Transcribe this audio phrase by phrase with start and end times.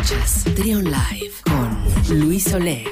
[0.00, 2.88] Escuchas Trion Live con Luis Oleg.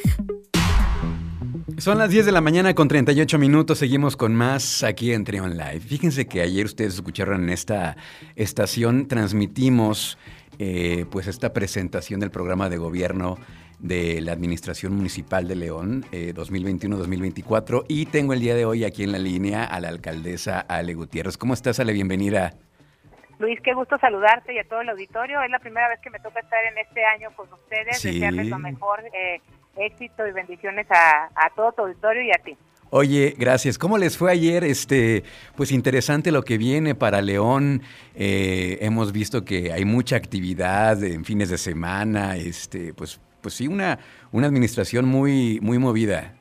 [1.79, 3.79] Son las 10 de la mañana con 38 minutos.
[3.79, 5.81] Seguimos con más aquí en Trion Live.
[5.81, 7.97] Fíjense que ayer ustedes escucharon en esta
[8.37, 10.19] estación, transmitimos
[10.59, 13.38] eh, pues esta presentación del programa de gobierno
[13.79, 19.02] de la Administración Municipal de León 2021-2024 eh, y tengo el día de hoy aquí
[19.02, 21.38] en la línea a la alcaldesa Ale Gutiérrez.
[21.38, 21.95] ¿Cómo estás, Ale?
[21.95, 22.67] Bienvenida.
[23.39, 25.41] Luis, qué gusto saludarte y a todo el auditorio.
[25.43, 28.02] Es la primera vez que me toca estar en este año con ustedes.
[28.02, 29.41] Desearles lo mejor, eh,
[29.77, 32.56] éxito y bendiciones a, todo tu auditorio y a ti.
[32.91, 33.79] Oye, gracias.
[33.79, 34.65] ¿Cómo les fue ayer?
[34.65, 35.23] Este,
[35.56, 37.82] pues interesante lo que viene para León.
[38.15, 42.37] Eh, hemos visto que hay mucha actividad en fines de semana.
[42.37, 43.98] Este, pues, pues sí, una,
[44.32, 46.38] una administración muy, muy movida.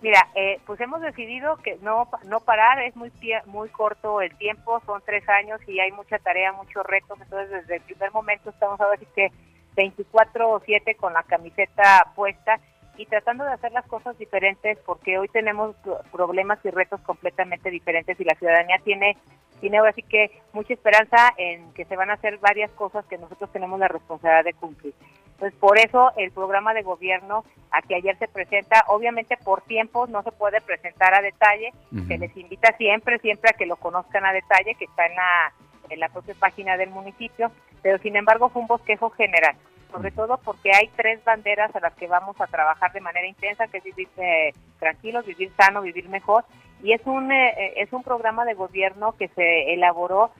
[0.00, 3.10] Mira, eh, pues hemos decidido que no no parar, es muy
[3.46, 7.76] muy corto el tiempo, son tres años y hay mucha tarea, muchos retos, entonces desde
[7.76, 9.32] el primer momento estamos a decir que
[9.74, 12.60] 24 o 7 con la camiseta puesta
[12.96, 15.74] y tratando de hacer las cosas diferentes porque hoy tenemos
[16.12, 19.16] problemas y retos completamente diferentes y la ciudadanía tiene
[19.60, 23.18] tiene ahora sí que mucha esperanza en que se van a hacer varias cosas que
[23.18, 24.94] nosotros tenemos la responsabilidad de cumplir.
[25.38, 30.08] Entonces, por eso el programa de gobierno a que ayer se presenta, obviamente por tiempo
[30.08, 31.72] no se puede presentar a detalle,
[32.08, 35.52] se les invita siempre, siempre a que lo conozcan a detalle, que está en la,
[35.90, 39.54] en la propia página del municipio, pero sin embargo fue un bosquejo general,
[39.92, 43.68] sobre todo porque hay tres banderas a las que vamos a trabajar de manera intensa,
[43.68, 46.46] que es vivir eh, tranquilos, vivir sano, vivir mejor,
[46.82, 50.32] y es un, eh, es un programa de gobierno que se elaboró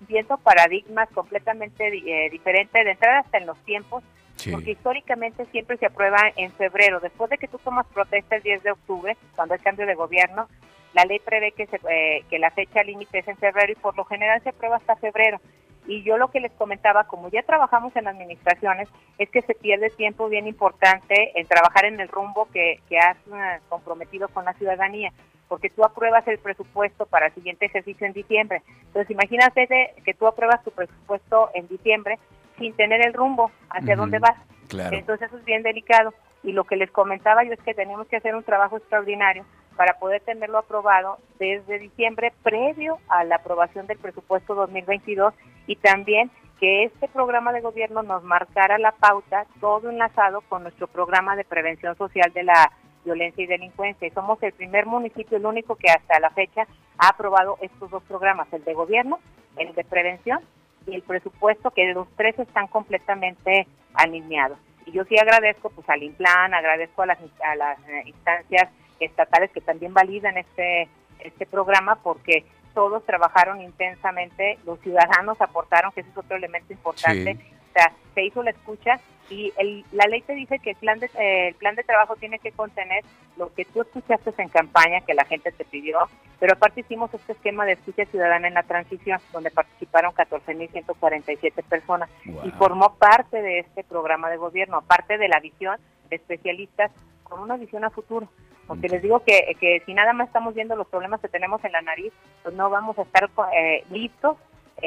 [0.00, 4.02] viendo paradigmas completamente eh, diferentes, de entrada hasta en los tiempos,
[4.50, 7.00] porque históricamente siempre se aprueba en febrero.
[7.00, 10.48] Después de que tú tomas protesta el 10 de octubre, cuando hay cambio de gobierno,
[10.92, 13.96] la ley prevé que, se, eh, que la fecha límite es en febrero y por
[13.96, 15.40] lo general se aprueba hasta febrero.
[15.86, 19.90] Y yo lo que les comentaba, como ya trabajamos en administraciones, es que se pierde
[19.90, 25.12] tiempo bien importante en trabajar en el rumbo que, has eh, comprometido con la ciudadanía,
[25.48, 28.62] porque tú apruebas el presupuesto para el siguiente ejercicio en diciembre.
[28.86, 32.18] Entonces, imagínate que tú apruebas tu presupuesto en diciembre
[32.58, 34.36] sin tener el rumbo hacia dónde vas.
[34.70, 36.12] Entonces eso es bien delicado.
[36.42, 39.44] Y lo que les comentaba yo es que tenemos que hacer un trabajo extraordinario
[39.76, 45.34] para poder tenerlo aprobado desde diciembre previo a la aprobación del presupuesto 2022
[45.66, 50.86] y también que este programa de gobierno nos marcara la pauta, todo enlazado con nuestro
[50.86, 52.70] programa de prevención social de la
[53.04, 54.06] violencia y delincuencia.
[54.06, 56.66] Y somos el primer municipio, el único que hasta la fecha
[56.98, 59.18] ha aprobado estos dos programas, el de gobierno,
[59.56, 60.40] el de prevención
[60.86, 64.58] y el presupuesto, que los tres están completamente alineados.
[64.86, 68.68] Y yo sí agradezco pues al INPLAN, agradezco a las, a las eh, instancias
[69.00, 70.88] estatales que también validan este,
[71.20, 77.38] este programa porque todos trabajaron intensamente, los ciudadanos aportaron, que ese es otro elemento importante,
[77.70, 80.98] o sea, se hizo la escucha y el, la ley te dice que el plan
[80.98, 83.04] de eh, el plan de trabajo tiene que contener
[83.36, 85.98] lo que tú escuchaste en campaña que la gente te pidió
[86.40, 92.10] pero aparte hicimos este esquema de escucha ciudadana en la transición donde participaron 14.147 personas
[92.44, 95.78] y formó parte de este programa de gobierno aparte de la visión
[96.10, 96.90] de especialistas
[97.22, 98.28] con una visión a futuro.
[98.66, 101.72] Porque les digo que, que si nada más estamos viendo los problemas que tenemos en
[101.72, 104.36] la nariz pues no vamos a estar eh, listos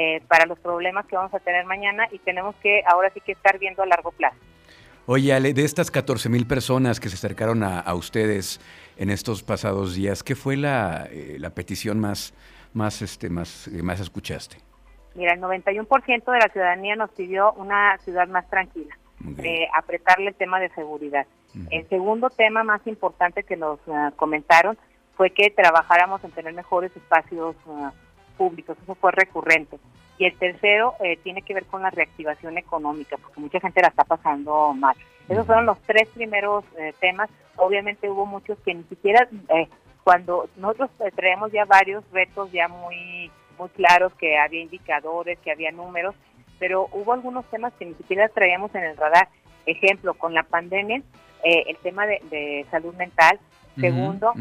[0.00, 3.32] eh, para los problemas que vamos a tener mañana y tenemos que ahora sí que
[3.32, 4.36] estar viendo a largo plazo.
[5.06, 8.60] Oye, Ale, de estas 14 mil personas que se acercaron a, ustedes
[8.96, 12.32] en estos pasados días, ¿qué fue la, eh, la petición más,
[12.74, 14.58] más, este, más, eh, más escuchaste?
[15.16, 18.96] Mira, el 91% de la ciudadanía nos pidió una ciudad más tranquila,
[19.74, 21.26] apretarle el tema de seguridad.
[21.70, 23.80] El segundo tema más importante que nos
[24.14, 24.78] comentaron
[25.16, 27.56] fue que trabajáramos en tener mejores espacios
[28.38, 29.78] públicos, eso fue recurrente.
[30.16, 33.88] Y el tercero eh, tiene que ver con la reactivación económica, porque mucha gente la
[33.88, 34.96] está pasando mal.
[35.28, 37.28] Esos fueron los tres primeros eh, temas.
[37.56, 39.68] Obviamente hubo muchos que ni siquiera, eh,
[40.02, 45.70] cuando nosotros traemos ya varios retos ya muy, muy claros, que había indicadores, que había
[45.70, 46.14] números,
[46.58, 49.28] pero hubo algunos temas que ni siquiera traíamos en el radar.
[49.66, 51.02] Ejemplo, con la pandemia,
[51.44, 53.38] el tema de, salud mental.
[53.78, 54.32] Segundo,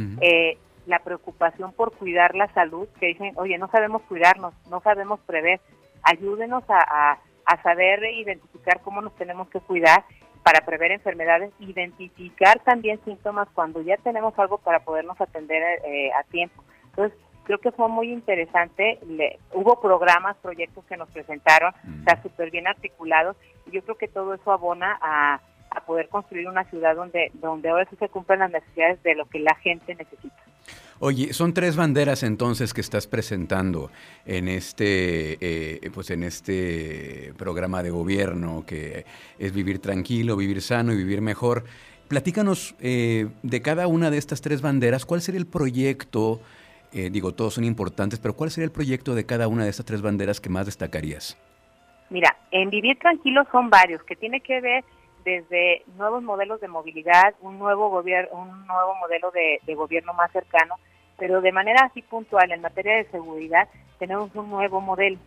[0.87, 5.59] la preocupación por cuidar la salud, que dicen, oye, no sabemos cuidarnos, no sabemos prever,
[6.03, 10.03] ayúdenos a, a, saber identificar cómo nos tenemos que cuidar
[10.43, 16.23] para prever enfermedades, identificar también síntomas cuando ya tenemos algo para podernos atender eh, a
[16.23, 16.63] tiempo.
[16.89, 18.99] Entonces, creo que fue muy interesante,
[19.53, 23.35] hubo programas, proyectos que nos presentaron, está súper bien articulados,
[23.65, 27.69] y yo creo que todo eso abona a, a poder construir una ciudad donde, donde
[27.69, 30.35] ahora sí se cumplan las necesidades de lo que la gente necesita.
[30.99, 33.91] Oye, son tres banderas entonces que estás presentando
[34.25, 39.05] en este, eh, pues en este programa de gobierno que
[39.37, 41.65] es vivir tranquilo, vivir sano y vivir mejor.
[42.07, 46.41] Platícanos eh, de cada una de estas tres banderas, ¿cuál sería el proyecto?
[46.91, 49.85] Eh, digo, todos son importantes, pero ¿cuál sería el proyecto de cada una de estas
[49.85, 51.37] tres banderas que más destacarías?
[52.09, 54.83] Mira, en Vivir Tranquilo son varios, que tiene que ver
[55.27, 60.75] desde nuevos modelos de movilidad, un nuevo gobierno, un nuevo modelo de, gobierno más cercano,
[61.17, 63.67] pero de manera así puntual en materia de seguridad
[63.99, 65.17] tenemos un nuevo modelo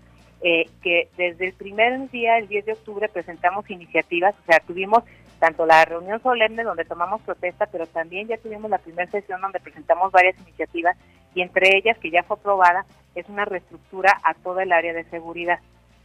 [0.41, 5.05] eh, que desde el primer día, el 10 de octubre, presentamos iniciativas, o sea, tuvimos
[5.39, 9.61] tanto la reunión solemne donde tomamos protesta, pero también ya tuvimos la primera sesión donde
[9.61, 10.97] presentamos varias iniciativas
[11.35, 15.05] y entre ellas, que ya fue aprobada, es una reestructura a toda el área de
[15.05, 15.59] seguridad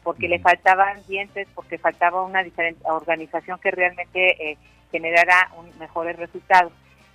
[0.06, 4.58] porque le faltaban dientes, porque faltaba una diferente organización que realmente eh,
[4.92, 6.72] generara un mejores resultados.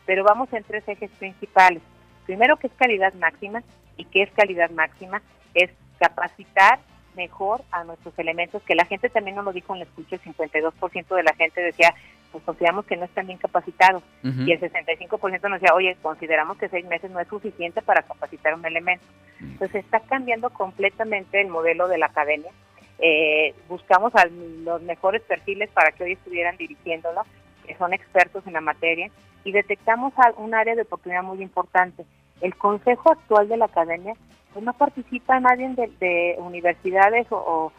[0.06, 1.80] Pero vamos en tres ejes principales.
[2.26, 3.62] Primero, que es calidad máxima,
[3.96, 5.22] y que es calidad máxima,
[5.54, 5.70] es
[6.00, 6.80] capacitar
[7.14, 10.22] mejor a nuestros elementos, que la gente también nos lo dijo en el escucha, el
[10.22, 11.94] 52% de la gente decía,
[12.32, 16.68] pues consideramos que no están bien capacitados, y el 65% nos decía, oye, consideramos que
[16.68, 19.04] seis meses no es suficiente para capacitar un elemento.
[19.40, 22.50] Entonces está cambiando completamente el modelo de la academia,
[23.00, 27.22] eh, buscamos a los mejores perfiles para que hoy estuvieran dirigiéndolo,
[27.66, 29.10] que son expertos en la materia,
[29.44, 32.04] y detectamos un área de oportunidad muy importante.
[32.40, 34.14] El consejo actual de la academia
[34.52, 35.68] pues no participa nadie
[36.00, 37.72] de, universidades o,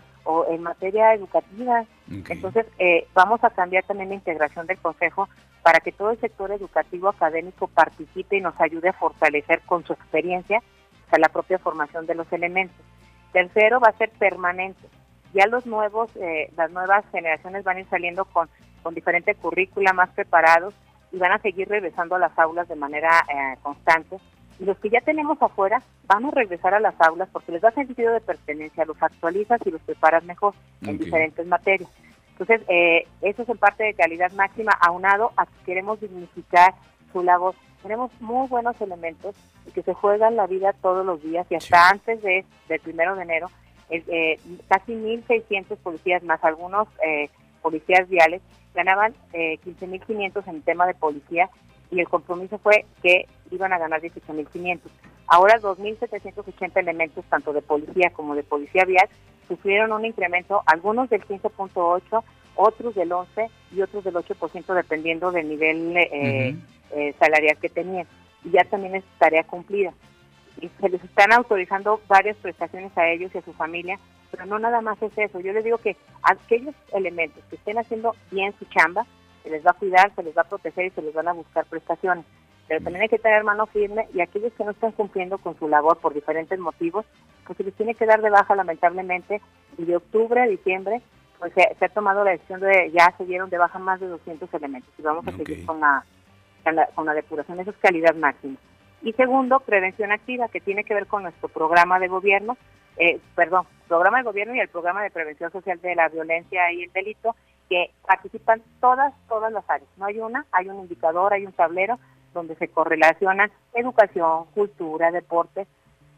[0.49, 1.83] en materia educativa.
[2.29, 5.27] Entonces, eh, vamos a cambiar también la integración del consejo
[5.63, 9.93] para que todo el sector educativo académico participe y nos ayude a fortalecer con su
[9.93, 10.61] experiencia
[11.17, 12.85] la propia formación de los elementos.
[13.33, 14.87] Tercero, va a ser permanente
[15.33, 18.49] ya los nuevos, eh, las nuevas generaciones van a ir saliendo con,
[18.83, 20.73] con diferente currícula, más preparados
[21.11, 24.17] y van a seguir regresando a las aulas de manera eh, constante.
[24.59, 27.71] Y los que ya tenemos afuera van a regresar a las aulas porque les da
[27.71, 31.89] sentido de pertenencia, los actualizas y los preparas mejor en diferentes materias.
[32.31, 36.73] Entonces, eh, eso es en parte de calidad máxima, aunado a que queremos dignificar
[37.11, 37.55] su labor.
[37.81, 39.35] Tenemos muy buenos elementos
[39.73, 43.23] que se juegan la vida todos los días y hasta antes de, del primero de
[43.23, 43.47] enero
[43.91, 47.29] eh, casi 1.600 policías más algunos eh,
[47.61, 48.41] policías viales
[48.73, 51.49] ganaban eh, 15.500 en el tema de policía
[51.91, 54.79] y el compromiso fue que iban a ganar 18.500.
[55.27, 59.07] Ahora 2.780 elementos, tanto de policía como de policía vial,
[59.47, 62.23] sufrieron un incremento, algunos del 15.8,
[62.55, 66.55] otros del 11 y otros del 8% dependiendo del nivel eh,
[66.91, 68.07] eh, salarial que tenían.
[68.43, 69.93] Y ya también es tarea cumplida
[70.69, 73.99] se les están autorizando varias prestaciones a ellos y a su familia,
[74.29, 75.39] pero no nada más es eso.
[75.39, 79.05] Yo les digo que aquellos elementos que estén haciendo bien su chamba,
[79.43, 81.33] se les va a cuidar, se les va a proteger y se les van a
[81.33, 82.25] buscar prestaciones.
[82.67, 85.67] Pero también hay que tener mano firme y aquellos que no están cumpliendo con su
[85.67, 87.05] labor por diferentes motivos,
[87.45, 89.41] pues se les tiene que dar de baja lamentablemente.
[89.77, 91.01] Y de octubre a diciembre,
[91.39, 94.53] pues se, ha tomado la decisión de ya se dieron de baja más de 200
[94.53, 96.05] elementos y vamos a seguir con la,
[96.63, 97.59] con la, con la depuración.
[97.59, 98.57] Eso es calidad máxima.
[99.03, 102.57] Y segundo, prevención activa, que tiene que ver con nuestro programa de gobierno,
[102.97, 106.83] eh, perdón, programa de gobierno y el programa de prevención social de la violencia y
[106.83, 107.35] el delito,
[107.67, 109.89] que participan todas, todas las áreas.
[109.97, 111.99] No hay una, hay un indicador, hay un tablero
[112.33, 115.65] donde se correlacionan educación, cultura, deporte,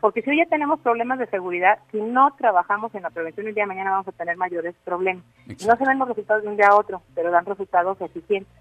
[0.01, 3.53] porque si hoy ya tenemos problemas de seguridad, si no trabajamos en la prevención el
[3.53, 5.23] día de mañana vamos a tener mayores problemas.
[5.47, 8.51] No se ven los resultados de un día a otro, pero dan resultados eficientes.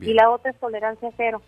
[0.00, 1.42] Y la otra es tolerancia cero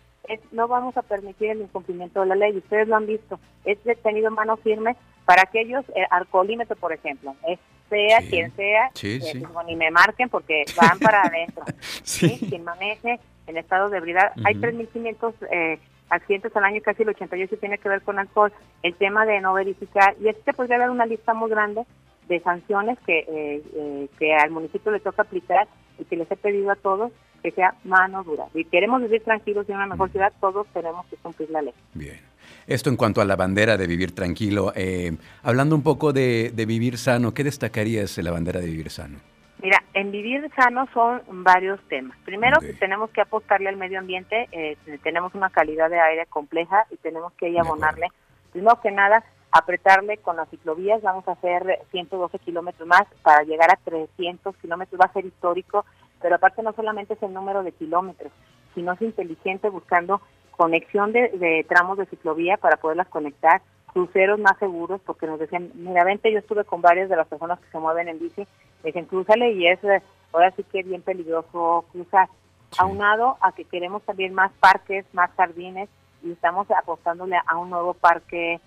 [0.53, 2.57] no vamos a permitir el incumplimiento de la ley.
[2.57, 3.39] Ustedes lo han visto.
[3.65, 7.59] Es detenido en mano firme para aquellos, eh, alcoholímetro, por ejemplo, es
[7.89, 11.65] sea quien sea, eh, ni me marquen porque van para adentro.
[12.03, 12.39] sí.
[12.49, 14.33] Quien maneje en estado de ebriedad.
[14.45, 15.79] Hay 3.500 eh,
[16.11, 18.53] accidentes al año, casi el 88 tiene que ver con alcohol.
[18.83, 21.85] El tema de no verificar, y este podría dar una lista muy grande
[22.29, 25.67] de sanciones que, eh, que al municipio le toca aplicar
[25.99, 27.11] y que les he pedido a todos
[27.43, 28.45] que sea mano dura.
[28.53, 31.75] Si queremos vivir tranquilos y en una mejor ciudad, todos tenemos que cumplir la ley.
[31.95, 32.19] Bien.
[32.67, 34.73] Esto en cuanto a la bandera de vivir tranquilo.
[34.75, 39.19] Eh, hablando un poco de, vivir sano, ¿qué destacarías de la bandera de vivir sano?
[39.63, 42.17] Mira, en vivir sano son varios temas.
[42.25, 46.97] Primero, tenemos que apostarle al medio ambiente, eh, tenemos una calidad de aire compleja y
[46.99, 48.09] tenemos que ir abonarle,
[48.53, 53.71] primero que nada, apretarle con las ciclovías, vamos a hacer 112 kilómetros más para llegar
[53.73, 55.85] a 300 kilómetros, va a ser histórico
[56.21, 58.33] pero aparte no solamente es el número de kilómetros,
[58.75, 60.21] sino es inteligente buscando
[60.59, 66.05] conexión de, tramos de ciclovía para poderlas conectar, cruceros más seguros, porque nos decían, mira,
[66.05, 68.47] vente, yo estuve con varias de las personas que se mueven en bici,
[68.83, 72.29] me dicen, cruzale y es, eh, ahora sí que es bien peligroso cruzar.
[72.77, 75.89] Aunado a que queremos también más parques, más jardines,
[76.23, 78.61] y estamos apostándole a un nuevo parque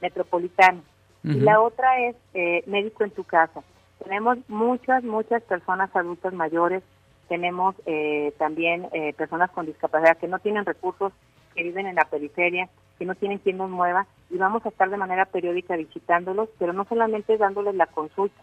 [0.00, 0.82] metropolitano.
[1.22, 3.62] Y la otra es eh, médico en tu casa.
[4.02, 6.84] Tenemos muchas, muchas personas adultas mayores,
[7.28, 11.12] tenemos eh, también eh, personas con discapacidad que no tienen recursos,
[11.54, 12.68] que viven en la periferia,
[12.98, 16.72] que no tienen quien nos mueva, y vamos a estar de manera periódica visitándolos, pero
[16.72, 18.40] no solamente dándoles la consulta,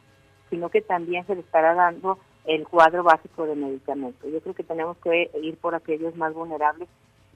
[0.49, 4.31] sino que también se les estará dando el cuadro básico de medicamentos.
[4.31, 6.89] Yo creo que tenemos que ir por aquellos más vulnerables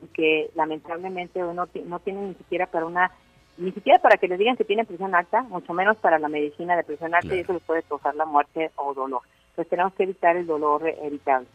[0.03, 3.11] y que lamentablemente uno no tienen ni siquiera para una
[3.57, 6.75] ni siquiera para que les digan que tienen presión alta, mucho menos para la medicina
[6.75, 9.21] de presión alta y eso les puede causar la muerte o dolor.
[9.57, 11.47] Entonces tenemos que evitar el dolor evitable,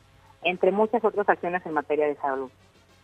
[0.42, 2.50] entre muchas otras acciones en materia de salud.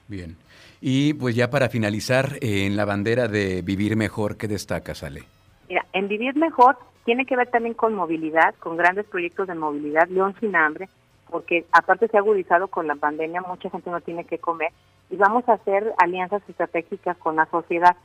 [0.08, 0.36] Bien.
[0.80, 5.22] Y pues ya para finalizar, eh, en la bandera de Vivir Mejor, ¿qué destaca, Sale?
[5.68, 10.08] Mira, en Vivir Mejor tiene que ver también con movilidad, con grandes proyectos de movilidad,
[10.08, 10.88] León sin hambre,
[11.30, 14.72] porque aparte se ha agudizado con la pandemia, mucha gente no tiene que comer,
[15.10, 17.96] y vamos a hacer alianzas estratégicas con la sociedad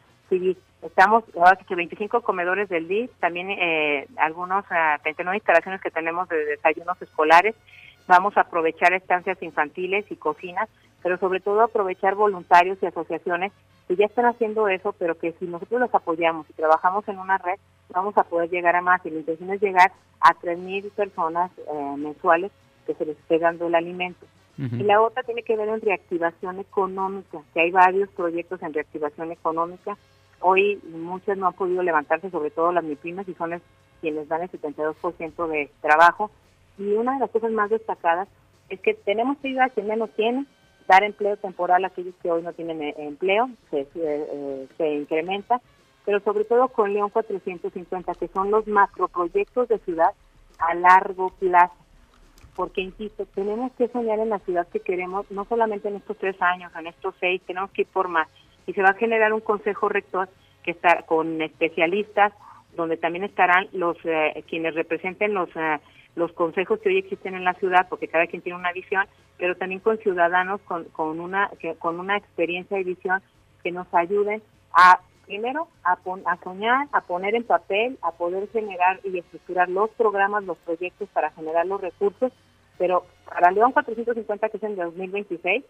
[0.82, 6.28] Estamos, ahora que 25 comedores del DIF, también eh, algunos, uh, 39 instalaciones que tenemos
[6.28, 7.56] de desayunos escolares.
[8.06, 10.68] Vamos a aprovechar estancias infantiles y cocinas,
[11.02, 13.54] pero sobre todo aprovechar voluntarios y asociaciones
[13.88, 17.38] que ya están haciendo eso, pero que si nosotros los apoyamos y trabajamos en una
[17.38, 17.60] red,
[17.90, 19.06] vamos a poder llegar a más.
[19.06, 22.52] Y la intención es llegar a 3.000 personas eh, mensuales
[22.86, 24.26] que se les esté dando el alimento.
[24.56, 29.32] Y la otra tiene que ver en reactivación económica, que hay varios proyectos en reactivación
[29.32, 29.98] económica
[30.46, 33.62] Hoy muchas no han podido levantarse, sobre todo las MIPIMES, y son
[34.02, 36.32] quienes dan el 72% de trabajo.
[36.78, 38.28] Y una de las cosas más destacadas
[38.68, 40.46] es que tenemos que ayudar a quien menos tiene,
[40.86, 45.62] dar empleo temporal a aquellos que hoy no tienen eh, empleo, se, eh, se incrementa,
[46.04, 50.12] pero sobre todo con León 450, que son los macroproyectos de ciudad
[50.60, 51.74] a largo plazo.
[52.54, 56.36] Porque, insisto, tenemos que soñar en la ciudad que queremos, no solamente en estos tres
[56.42, 58.28] años, en estos seis, tenemos que ir por más
[58.68, 60.30] y se va a generar un consejo rector
[60.64, 62.34] que está con especialistas,
[62.76, 65.80] donde también estarán los eh, quienes representen los eh,
[66.16, 69.06] los consejos que hoy existen en la ciudad, porque cada quien tiene una visión,
[69.38, 73.22] pero también con ciudadanos con, con una con una experiencia y visión
[73.64, 74.42] que nos ayuden
[74.74, 79.90] a primero a, a soñar, a poner en papel, a poder generar y estructurar los
[79.92, 82.32] programas, los proyectos para generar los recursos,
[82.78, 85.64] pero para León 450 que es en 2026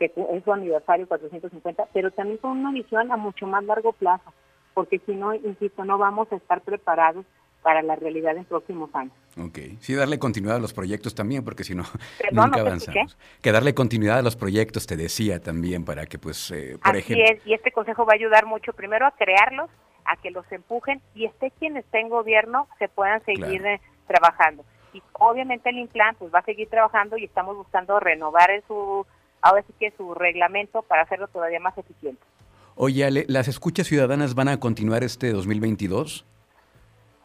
[0.00, 4.32] que es su aniversario 450, pero también con una visión a mucho más largo plazo,
[4.72, 7.26] porque si no, insisto, no vamos a estar preparados
[7.62, 9.12] para la realidad en próximos años.
[9.38, 11.84] Ok, sí, darle continuidad a los proyectos también, porque si no,
[12.32, 13.18] nunca avanzamos.
[13.42, 17.20] Que darle continuidad a los proyectos, te decía también, para que, pues, eh, por Así
[17.20, 19.68] es, y este consejo va a ayudar mucho, primero a crearlos,
[20.06, 24.64] a que los empujen, y esté quien esté en gobierno, se puedan seguir eh, trabajando.
[24.94, 29.06] Y obviamente el INPLAN, pues, va a seguir trabajando y estamos buscando renovar en su
[29.42, 32.22] ahora sí que su reglamento para hacerlo todavía más eficiente.
[32.74, 36.24] Oye, Ale, ¿las escuchas ciudadanas van a continuar este 2022?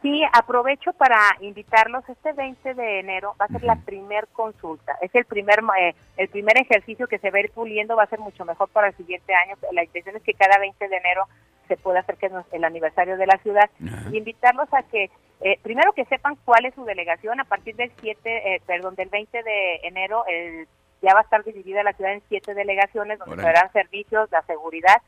[0.02, 2.08] Sí, aprovecho para invitarlos.
[2.08, 4.96] Este 20 de enero va a ser la primer consulta.
[5.00, 7.96] Es el primer eh, el primer ejercicio que se va a ir puliendo.
[7.96, 9.56] Va a ser mucho mejor para el siguiente año.
[9.72, 11.24] La intención es que cada 20 de enero
[11.66, 13.68] se pueda hacer que es el aniversario de la ciudad.
[14.12, 17.40] Y invitarlos a que eh, primero que sepan cuál es su delegación.
[17.40, 20.68] A partir del 7, eh, perdón, del 20 de enero, el
[21.06, 24.38] ya va a estar dividida la ciudad en siete delegaciones donde se darán servicios, de
[24.46, 25.00] seguridad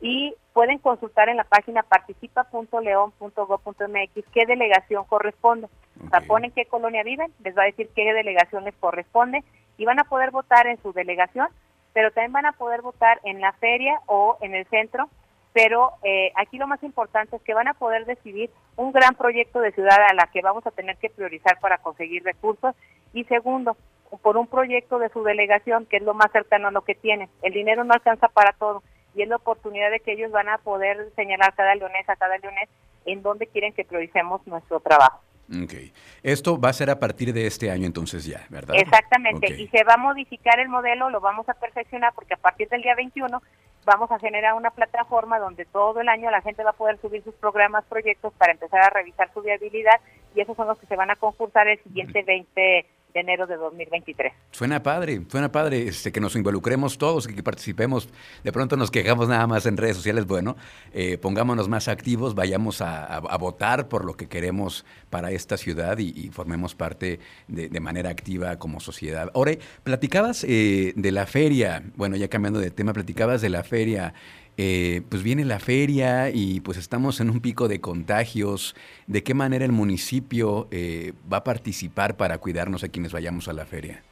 [0.00, 5.68] y pueden consultar en la página participa.león.gov.mx qué delegación corresponde.
[6.04, 9.42] O sea, ponen qué colonia viven, les va a decir qué delegación les corresponde
[9.76, 11.48] y van a poder votar en su delegación,
[11.92, 15.08] pero también van a poder votar en la feria o en el centro.
[15.52, 19.58] Pero eh, aquí lo más importante es que van a poder decidir un gran proyecto
[19.60, 22.76] de ciudad a la que vamos a tener que priorizar para conseguir recursos.
[23.12, 23.76] Y segundo,
[24.22, 27.28] por un proyecto de su delegación, que es lo más cercano a lo que tiene.
[27.42, 28.82] El dinero no alcanza para todo
[29.14, 32.38] y es la oportunidad de que ellos van a poder señalar cada leonés a cada
[32.38, 32.68] leonés
[33.04, 35.20] en dónde quieren que prioricemos nuestro trabajo.
[35.50, 35.72] Ok.
[36.22, 38.76] Esto va a ser a partir de este año entonces ya, ¿verdad?
[38.76, 39.54] Exactamente.
[39.54, 42.82] Y se va a modificar el modelo, lo vamos a perfeccionar porque a partir del
[42.82, 43.42] día 21
[43.86, 47.24] vamos a generar una plataforma donde todo el año la gente va a poder subir
[47.24, 50.00] sus programas, proyectos para empezar a revisar su viabilidad
[50.34, 52.86] y esos son los que se van a concursar el siguiente 20
[53.18, 54.32] de enero de 2023.
[54.52, 58.08] Suena padre, suena padre este, que nos involucremos todos, que participemos.
[58.44, 60.26] De pronto nos quejamos nada más en redes sociales.
[60.26, 60.56] Bueno,
[60.92, 66.28] eh, pongámonos más activos, vayamos a, votar por lo que queremos para esta ciudad y,
[66.30, 69.30] formemos parte de, manera activa como sociedad.
[69.34, 74.14] Ahora, platicabas eh, de la feria, bueno, ya cambiando de tema, platicabas de la feria.
[74.58, 78.74] Eh, pues viene la feria y pues estamos en un pico de contagios.
[79.06, 83.52] ¿De qué manera el municipio eh, va a participar para cuidarnos a quienes vayamos a
[83.52, 84.02] la feria?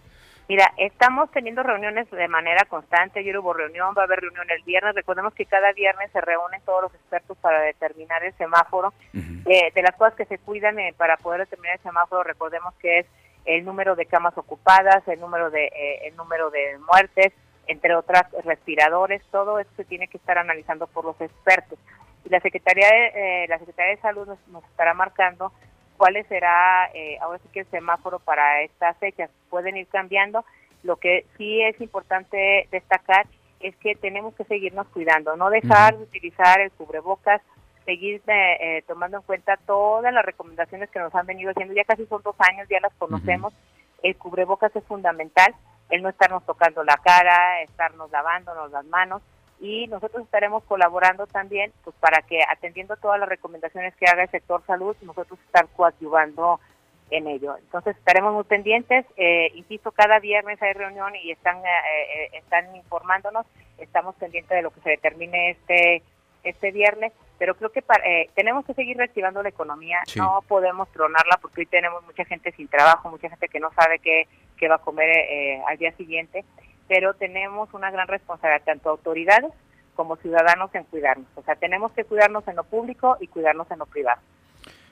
[0.48, 3.18] Mira, estamos teniendo reuniones de manera constante.
[3.18, 4.94] Ayer hubo reunión, va a haber reunión el viernes.
[4.94, 8.94] Recordemos que cada viernes se reúnen todos los expertos para determinar el semáforo.
[9.12, 13.00] Eh, de las cosas que se cuidan eh, para poder determinar el semáforo, recordemos que
[13.00, 13.06] es
[13.44, 17.32] el número de camas ocupadas, el número de eh, el número de muertes,
[17.66, 19.22] entre otras respiradores.
[19.30, 21.78] Todo eso se tiene que estar analizando por los expertos.
[22.24, 25.52] Y la Secretaría de, la Secretaría de Salud nos estará marcando
[25.96, 29.30] cuál será eh, ahora sí que el semáforo para estas fechas.
[29.50, 30.44] Pueden ir cambiando.
[30.82, 33.26] Lo que sí es importante destacar
[33.60, 37.40] es que tenemos que seguirnos cuidando, no dejar de utilizar el cubrebocas,
[37.84, 41.74] seguir eh, eh, tomando en cuenta todas las recomendaciones que nos han venido haciendo.
[41.74, 43.54] Ya casi son dos años, ya las conocemos.
[44.02, 45.54] El cubrebocas es fundamental,
[45.90, 49.22] el no estarnos tocando la cara, estarnos lavándonos las manos.
[49.58, 54.30] Y nosotros estaremos colaborando también pues para que atendiendo todas las recomendaciones que haga el
[54.30, 56.60] sector salud, nosotros estar coadyuvando
[57.10, 57.56] en ello.
[57.56, 62.74] Entonces estaremos muy pendientes, eh, insisto, cada viernes hay reunión y están, eh, eh, están
[62.74, 63.46] informándonos,
[63.78, 66.02] estamos pendientes de lo que se determine este,
[66.42, 67.84] este viernes, pero creo que
[68.34, 72.66] tenemos que seguir reactivando la economía, no podemos tronarla porque hoy tenemos mucha gente sin
[72.66, 75.10] trabajo, mucha gente que no sabe qué, qué va a comer
[75.66, 76.44] al día siguiente
[76.88, 79.52] pero tenemos una gran responsabilidad, tanto autoridades
[79.94, 81.26] como ciudadanos, en cuidarnos.
[81.36, 84.20] O sea, tenemos que cuidarnos en lo público y cuidarnos en lo privado.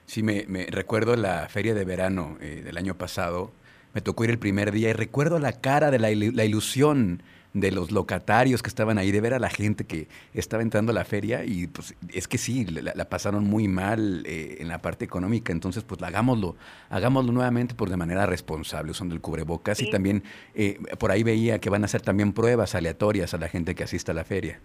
[0.06, 3.52] Sí, me, recuerdo la feria de verano eh, del año pasado,
[3.92, 7.22] me tocó ir el primer día y recuerdo la cara de la, la ilusión
[7.54, 10.94] de los locatarios que estaban ahí, de ver a la gente que estaba entrando a
[10.94, 15.04] la feria y pues es que sí, la, pasaron muy mal eh, en la parte
[15.04, 16.56] económica, entonces pues hagámoslo,
[16.90, 21.60] hagámoslo nuevamente por de manera responsable, usando el cubrebocas y también eh, por ahí veía
[21.60, 24.58] que van a hacer también pruebas aleatorias a la gente que asista a la feria.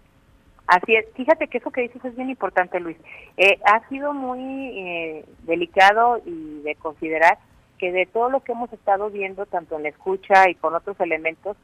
[0.66, 2.96] Así es, fíjate que eso que dices es bien importante, Luis.
[3.36, 7.38] Eh, ha sido muy delicado y de considerar
[7.78, 10.98] que de todo lo que hemos estado viendo, tanto en la escucha y con otros
[11.00, 11.56] elementos,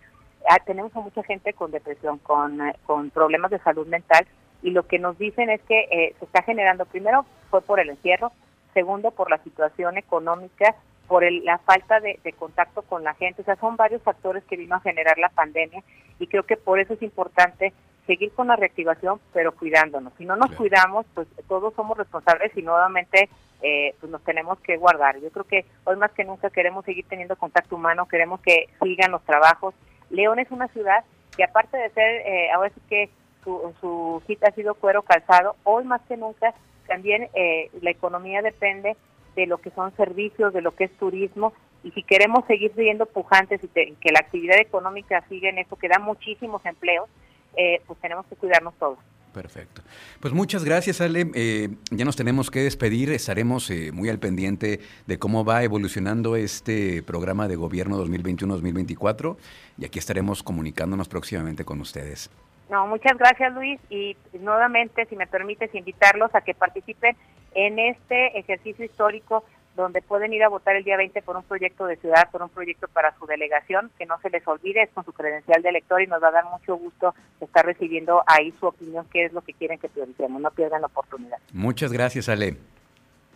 [0.49, 4.27] Ah, tenemos a mucha gente con depresión, con, eh, con problemas de salud mental
[4.63, 7.91] y lo que nos dicen es que eh, se está generando, primero fue por el
[7.91, 8.33] encierro,
[8.75, 10.75] segundo por la situación económica,
[11.07, 14.57] por el, la falta de, contacto con la gente, o sea, son varios factores que
[14.57, 15.83] vino a generar la pandemia
[16.19, 17.73] y creo que por eso es importante
[18.07, 20.13] seguir con la reactivación, pero cuidándonos.
[20.19, 23.29] Si no nos cuidamos, pues todos somos responsables y nuevamente
[23.63, 25.19] eh, pues nos tenemos que guardar.
[25.21, 29.13] Yo creo que hoy más que nunca queremos seguir teniendo contacto humano, queremos que sigan
[29.13, 29.75] los trabajos,
[30.11, 31.05] León es una ciudad
[31.37, 33.11] que aparte de ser, eh, ahora sí que
[33.45, 36.55] su, su ha sido cuero calzado, hoy más que nunca
[36.87, 38.97] también eh, la economía depende
[39.35, 43.07] de lo que son servicios, de lo que es turismo, y si queremos seguir siendo
[43.07, 47.09] pujantes y que la actividad económica siga en eso, que da muchísimos empleos,
[47.57, 48.99] eh, pues tenemos que cuidarnos todos.
[49.37, 49.83] Perfecto.
[50.19, 51.27] Pues muchas gracias, Ale.
[51.35, 53.11] Eh, ya nos tenemos que despedir.
[53.11, 59.37] Estaremos eh, muy al pendiente de cómo va evolucionando este programa de gobierno 2021-2024
[59.77, 62.31] y aquí estaremos comunicándonos próximamente con ustedes.
[62.71, 63.79] No, muchas gracias, Luis.
[63.91, 67.15] Y nuevamente, si me permites, invitarlos a que participen
[67.55, 69.45] en este ejercicio histórico
[69.77, 72.49] donde pueden ir a votar el día 20 por un proyecto de ciudad, por un
[72.49, 76.03] proyecto para su delegación, que no se les olvide, es con su credencial de elector
[76.03, 79.43] y nos va a dar mucho gusto estar recibiendo ahí su opinión, qué es lo
[79.43, 81.39] que quieren que prioricemos, no pierdan la oportunidad.
[81.53, 82.57] Muchas gracias, Ale.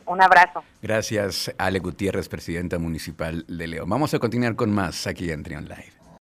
[0.06, 0.64] Un abrazo.
[0.82, 3.88] Gracias, Ale Gutiérrez, presidenta municipal de León.
[3.88, 5.99] Vamos a continuar con más aquí en Trion Live.